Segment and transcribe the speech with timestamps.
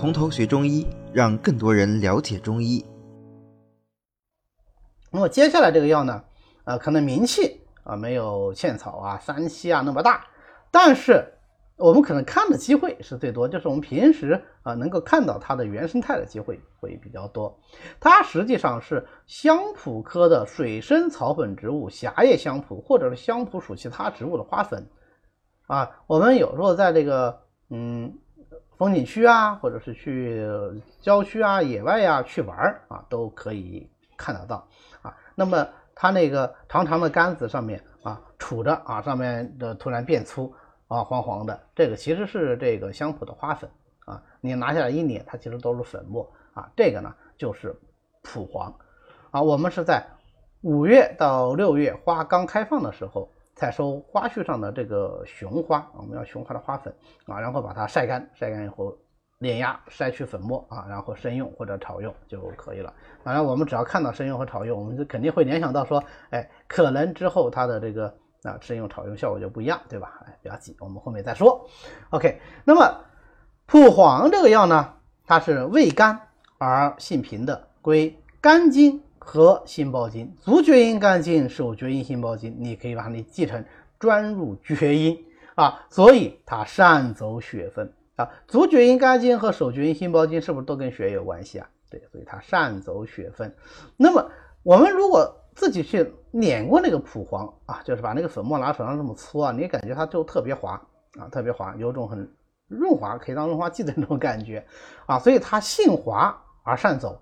[0.00, 2.82] 从头学中医，让更多人了解中医。
[5.10, 6.24] 那么接下来这个药呢，
[6.64, 10.26] 呃，可能名气啊没有茜草啊、三七啊那么大，
[10.70, 11.22] 但是
[11.76, 17.54] 我们可能看的机会是最多，就是我们平时啊能够看到它的原生态的机会会比较多。
[18.00, 24.88] 它实际上是香蒲科的水生草本植物狭叶香蒲，或者是香蒲属其他植物的花粉
[25.66, 25.90] 啊。
[26.06, 28.18] 我们有时候在这个嗯。
[28.80, 30.42] 风景区啊，或者是去
[31.02, 32.56] 郊区啊、野外呀去玩
[32.88, 34.66] 啊，都可以看得到
[35.02, 35.14] 啊。
[35.34, 40.50] 那么它那个长长的杆子上面啊，杵着啊，上面的突然变粗
[40.88, 43.68] 啊，黄黄的，这个其实是这个香蒲的花粉
[44.06, 44.22] 啊。
[44.40, 46.66] 你拿下来一捏，它其实都是粉末啊。
[46.74, 47.78] 这个呢就是
[48.22, 48.74] 蒲黄
[49.30, 49.42] 啊。
[49.42, 50.02] 我们是在
[50.62, 53.30] 五月到六月花刚开放的时候。
[53.60, 56.90] 采收花序上的这个雄花，我们要雄花的花粉
[57.26, 58.96] 啊，然后把它晒干，晒干以后
[59.38, 62.90] 碾压筛去粉末啊，然后生用或者炒用就可以了。
[63.22, 68.06] 当然，我们只要看到生用和炒用，我们就肯定会联想到说，哎，可能之后它的这个
[68.44, 70.18] 啊生用炒用效果就不一样，对吧？
[70.24, 71.68] 哎，不要急，我们后面再说。
[72.08, 73.04] OK，那么
[73.66, 74.94] 蒲黄这个药呢，
[75.26, 76.18] 它是味甘
[76.56, 79.02] 而性平的，归肝经。
[79.22, 83.62] 和心包经，足厥阴肝经、手厥阴心包经，你可以把它记成
[83.98, 88.28] 专入厥阴啊，所以它善走血分啊。
[88.48, 91.68] 足厥阴肝经和手厥阴心包经是不是都跟血有关系啊？
[91.90, 93.54] 对，所以它善走血分。
[93.96, 94.28] 那么
[94.62, 100.80] 我们如果自己去碾过那个蒲黄啊，就是把那个粉末拿手上这么搓啊，你感觉它就特别滑
[101.18, 102.26] 啊，特别滑，有种很
[102.68, 104.64] 润滑，可以当润滑剂的那种感觉
[105.04, 107.20] 啊，所以它性滑而善走。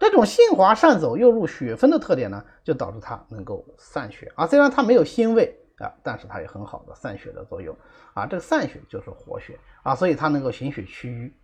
[0.00, 4.46] 这种性滑善走又入血分的特点呢，就导致它能够散血啊。
[4.46, 7.76] 虽然它没有腥味啊，但是它有很好的散血的作用
[8.14, 8.24] 啊。
[8.26, 11.34] 这个散血就是活血啊，所以它能够行血祛瘀。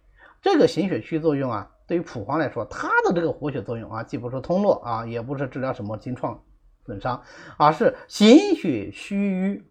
[0.40, 6.40] 这个行血祛作用啊，对于蒲黄来说，它的这个活血作用啊，既不是通络啊，也不是治疗什么经创
[6.84, 7.22] 损伤，
[7.56, 9.64] 而是行血祛瘀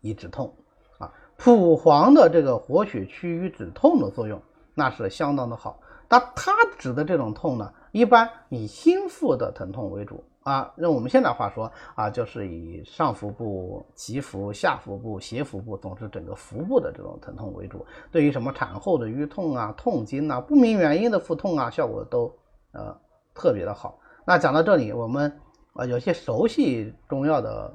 [0.00, 0.54] 以止痛
[0.98, 1.12] 啊。
[1.36, 4.40] 蒲黄的这个活血祛瘀止痛的作用，
[4.74, 5.80] 那是相当的好。
[6.12, 10.70] 那它指的这种痛呢，一般以心腹的疼痛为主啊。
[10.76, 17.86] 用我们现在话说啊，就是以上腹部、脐腹、下腹部、胁腹部，总之整个腹部的这种疼痛为主。
[18.10, 22.30] 对于什么产后的瘀痛啊、痛经啊、不明原因的腹痛啊，效果都
[22.72, 22.94] 呃
[23.32, 23.98] 特别的好。
[24.26, 25.34] 那讲到这里，我们
[25.72, 27.72] 啊有些熟悉中药的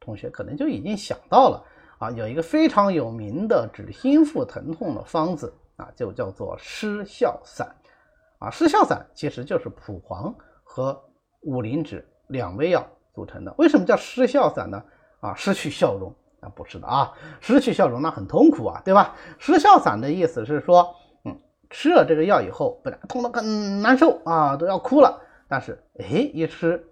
[0.00, 1.62] 同学可能就已经想到了
[1.98, 5.52] 啊，有一个非常有名的治心腹疼痛的方子。
[5.76, 7.68] 啊，就叫做失效散，
[8.38, 10.98] 啊，失效散其实就是蒲黄和
[11.42, 13.54] 五灵脂两味药组成的。
[13.58, 14.82] 为什么叫失效散呢？
[15.20, 19.14] 啊，失去笑容啊，不是的啊，失去笑容那很痛苦啊，对吧？
[19.38, 20.94] 失效散的意思是说，
[21.24, 26.86] 嗯，吃了这个药以后，本来痛得很难受啊，都要哭了，但是哎，一吃，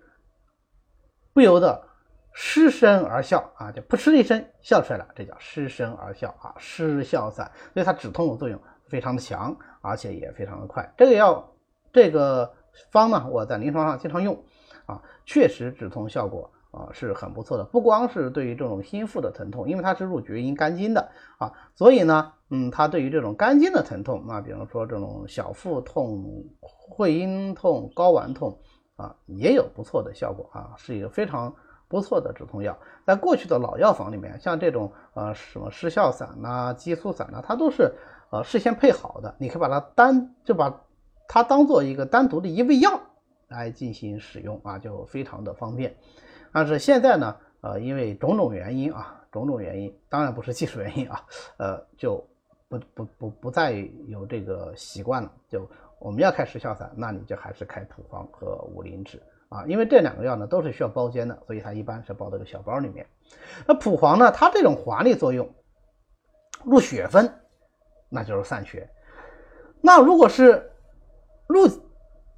[1.32, 1.88] 不由得
[2.32, 8.60] 失声而笑啊，就噗嗤一声笑出来了，这叫失声而笑啊，失效散，所以它止痛的作用。
[8.86, 10.92] 非常的强，而且也非常的快。
[10.96, 11.52] 这个药，
[11.92, 12.52] 这个
[12.90, 14.36] 方呢，我在临床上经常用，
[14.86, 17.64] 啊，确实止痛效果啊是很不错的。
[17.64, 21.08] 不光是对于这种心腹的疼痛，因为它是入厥阴肝经的
[21.38, 28.58] 啊，所以呢，嗯，它对于这种肝经的疼痛，那比如说这种小腹痛、会阴痛、睾丸痛
[28.96, 31.54] 啊，也有不错的效果啊，是一个非常
[31.88, 32.76] 不错的止痛药。
[33.06, 37.92] 在过去的老药房里面，像这种呃什么失效散呐、激素散呐，它都是。
[38.30, 40.82] 呃，事先配好的，你可以把它单就把
[41.28, 43.00] 它当做一个单独的一味药
[43.48, 45.94] 来进行使用啊，就非常的方便。
[46.52, 51.24] 但是现在呢，呃，因为种种原因啊，种种原因，当然不是技术原因啊，
[51.58, 52.24] 呃，就
[52.68, 53.72] 不不不不再
[54.08, 55.32] 有这个习惯了。
[55.48, 55.68] 就
[56.00, 63.06] 我们要开失效散，那你就还是开蒲黄和五灵脂啊，因为这两个药呢都是需要包煎的，所以它一般是包在个小包里面。
[63.66, 65.48] 那蒲黄呢，它这种滑力作用
[66.64, 67.32] 入血分。
[68.14, 68.88] 那就是散血。
[69.80, 70.70] 那如果是
[71.48, 71.68] 入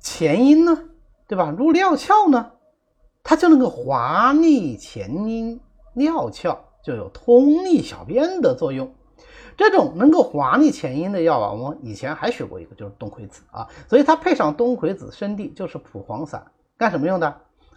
[0.01, 0.85] 前阴呢，
[1.29, 1.55] 对吧？
[1.57, 2.53] 入料窍呢，
[3.23, 5.61] 它就能够滑逆前阴
[5.95, 8.91] 料窍，就有通利小便的作用。
[9.57, 13.69] 这种能够滑逆前阴的药啊，我们以前还学过一个，就是冬葵子啊。
[13.87, 16.43] 所以它配上冬葵子生地，就是蒲黄散，
[16.79, 17.27] 干什么用的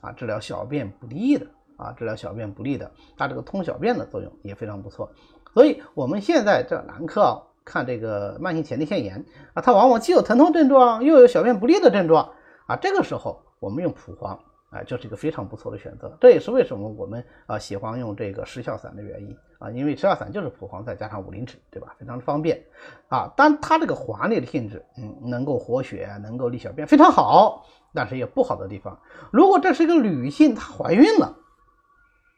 [0.02, 0.12] 啊？
[0.14, 1.46] 治疗小便不利的
[1.78, 5.12] 啊，治疗小便不利的，它这个通小便的作用也非常不错。
[5.54, 7.42] 所以我们现在这男科啊。
[7.70, 9.24] 看这个慢性前列腺炎
[9.54, 12.32] 啊，它往往既有疼痛症状，又有小便不利的症状
[12.66, 12.76] 啊。
[12.76, 14.40] 这个时候，我们用蒲黄
[14.72, 16.18] 啊，就是一个非常不错的选择。
[16.20, 21.96] 这也是为什么我们啊喜欢用这个失效散的原因啊，因为失效散就是蒲黄再加上五灵脂，对吧？
[22.00, 22.60] 非常的方便
[23.08, 23.32] 啊。
[23.38, 27.66] 但它这个滑腻的性质，嗯，能够活血，能够利小便，非常好。
[27.94, 29.00] 但是有不好的地方，
[29.32, 31.36] 如果这是一个女性，她怀孕了，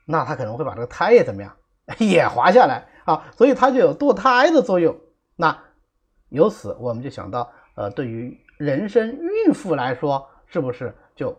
[0.05, 1.55] 那她可能会把这个胎也怎么样，
[1.99, 4.95] 也滑下来啊，所以它就有堕胎的作用。
[5.35, 5.57] 那
[6.29, 11.35] 由此我们就想到，呃，对于人生孕妇来说，是不是就？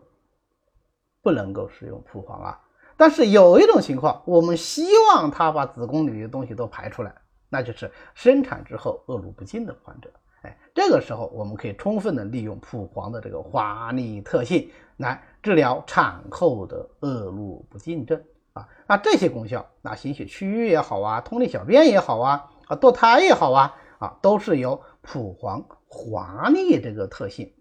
[1.25, 2.61] 不能够使用蒲黄啊，
[2.97, 7.15] 但是有一种情况，我们希望它把子宫里的东西都排出来，
[7.49, 10.11] 那就是生产之后恶露不尽的患者。
[10.41, 18.21] 哎，这个时候我们可以充分的利用蒲黄的这个滑腻特性来治疗产后的恶露不尽症
[18.55, 18.69] 啊。
[18.89, 27.53] 那这些功效，那行血祛瘀也好啊，通利小便也好啊，啊堕胎也好啊，啊都是由蒲黄滑腻这个特性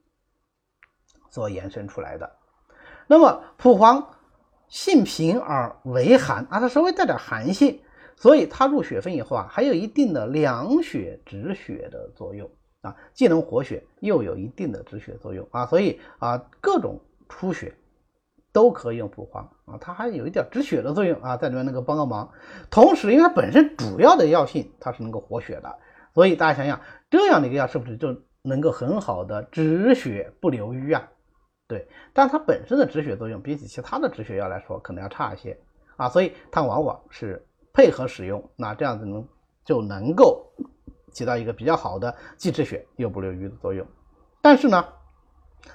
[1.30, 2.30] 所延伸出来的。
[3.06, 4.16] 那么蒲黄
[4.68, 7.80] 性平而微寒啊，它稍微带点寒性，
[8.16, 12.50] 所以它入血分以后啊，还有一定的凉血止血的作用
[12.82, 17.00] 啊，既能活血，又有一定的止血作用啊，所以啊，各种
[17.30, 17.76] 出血
[18.54, 22.32] 都可以用蒲黄啊，它还有一点止血的作用啊，在里面能够帮个忙。
[22.70, 25.80] 同时，因为它本身主要的药性它是能够活血的，
[26.14, 26.80] 所以大家想想，
[27.10, 31.10] 这样的一个药是不是就能够很好的止血不留瘀啊？
[31.68, 35.58] 对，但它本身的止血作用比起其他的止血药来说，可能要差一些
[35.96, 39.26] 啊，所以它往往是配合使用，那这样子能
[39.64, 40.46] 就能够
[41.14, 43.88] 起到一个比较好的既止血又不留瘀的作用。
[44.42, 44.86] 但是呢，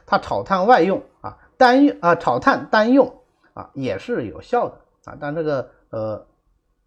[0.04, 3.22] 它炒炭外用啊，单用啊炒炭单用
[3.54, 4.74] 啊也是有效的
[5.06, 6.26] 啊，但这个呃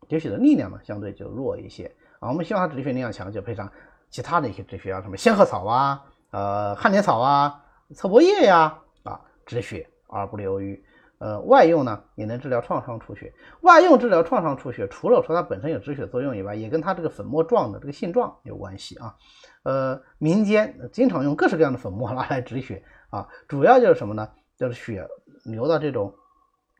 [0.07, 2.29] 止血的力量呢相对就弱一些啊。
[2.29, 3.71] 我们希望它止血力量强，就配上
[4.09, 7.63] 其他的一些止血药，什么仙鹤草啊、呃旱莲草啊、
[7.93, 8.77] 侧柏叶呀。
[9.03, 10.79] 啊止血而不留瘀，
[11.17, 13.33] 呃，外用呢也能治疗创伤出血。
[13.61, 19.15] 外用治疗创伤出血，除了说它本身有止血作用以外，也跟它这个粉末状的这个性状有关系啊。
[19.63, 24.29] 呃，民间经常用各式各样的粉末拿来止血啊，主要就是什么呢？
[24.55, 25.07] 就是血
[25.45, 26.13] 流到这种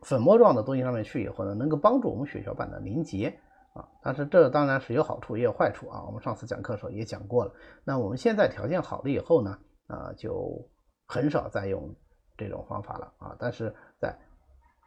[0.03, 3.35] 粉末状的东西上面去以后呢，能够帮助我们血小板的凝结
[3.73, 3.87] 啊。
[4.01, 6.03] 但是这当然是有好处也有坏处啊。
[6.05, 7.53] 我们上次讲课的时候也讲过了。
[7.83, 10.69] 那我们现在条件好了以后呢，啊，就
[11.07, 11.93] 很少再用。
[12.41, 14.17] 这种方法了啊，但是在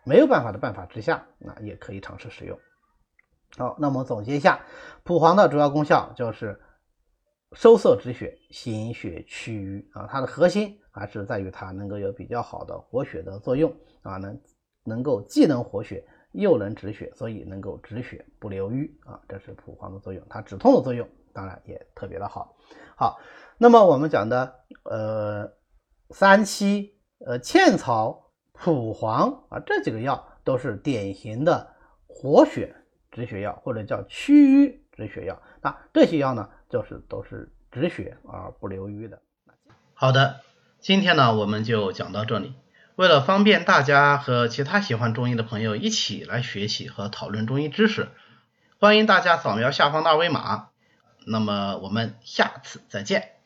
[0.06, 2.58] 没有办法的办法之下，那也可以尝试使用。
[3.58, 4.58] 好，那么总结一下，
[5.04, 6.58] 蒲黄的主要功效就是
[7.52, 13.70] 收涩止血、行血祛瘀啊，它的核心还是在于它能够有比较好的活血的作用
[14.00, 14.40] 啊，能
[14.82, 16.02] 能够既能活血
[16.32, 20.26] 又能止血，所以能够止血不留瘀啊，这是蒲黄的作用。
[20.28, 22.56] 它止痛的作用当然也特别的好。
[22.96, 23.20] 好，
[23.58, 25.52] 那么我们讲的呃
[26.10, 27.00] 三七。
[27.24, 31.72] 呃，茜草、蒲黄啊，这几个药都是典型的
[32.08, 32.74] 活血
[33.12, 35.40] 止血药，或者叫祛瘀止血药。
[35.60, 39.22] 那这些药呢，就是都是止血而不留瘀的。
[39.94, 40.40] 好的，
[40.80, 42.56] 今天呢，我们就讲到这里。
[42.96, 48.08] 为了方便大家和其他喜欢中医的朋友一起来学习和讨论中医知识，
[48.78, 50.68] 欢迎大家扫描下方的二维码。
[51.24, 53.41] 那么我们下次再见。